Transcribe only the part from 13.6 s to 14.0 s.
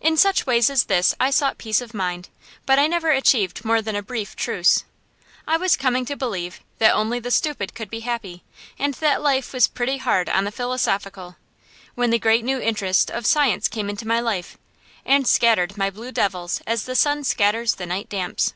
came